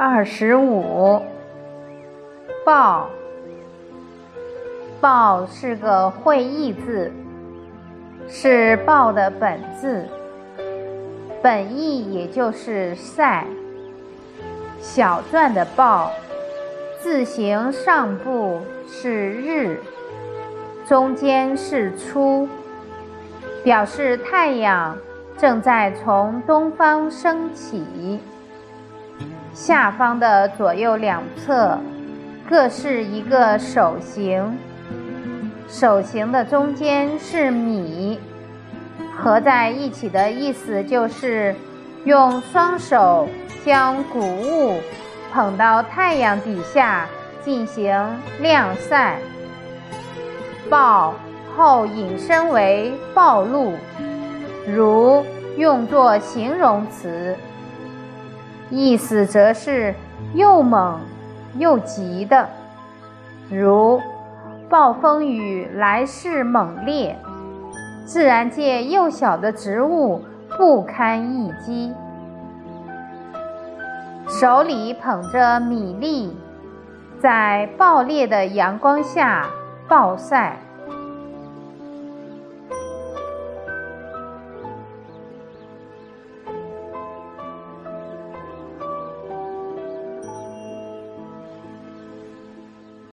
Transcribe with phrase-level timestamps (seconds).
[0.00, 1.20] 二十五，
[2.64, 3.10] 报，
[5.00, 7.10] 报是个会意字，
[8.28, 10.06] 是报的本字，
[11.42, 13.44] 本意也就是赛。
[14.80, 16.12] 小篆的报，
[17.00, 19.80] 字形上部是日，
[20.86, 22.48] 中间是出，
[23.64, 24.96] 表示太阳
[25.36, 28.20] 正在从东方升起。
[29.54, 31.78] 下方的左右两侧
[32.48, 34.58] 各是一个手形，
[35.68, 38.18] 手形的中间是米，
[39.16, 41.54] 合在一起的意思就是
[42.04, 43.28] 用双手
[43.64, 44.80] 将谷物
[45.32, 47.06] 捧到太阳底下
[47.44, 47.92] 进行
[48.40, 49.18] 晾晒。
[50.70, 51.14] 暴
[51.56, 53.74] 后引申为暴露，
[54.66, 55.24] 如
[55.56, 57.36] 用作形容词。
[58.70, 59.94] 意思则是
[60.34, 61.00] 又猛
[61.56, 62.48] 又急的，
[63.50, 64.00] 如
[64.68, 67.16] 暴风雨来势猛烈，
[68.04, 70.22] 自然界幼小的植物
[70.56, 71.94] 不堪一击。
[74.28, 76.36] 手里捧着米粒，
[77.18, 79.46] 在暴烈的阳光下
[79.88, 80.58] 暴晒。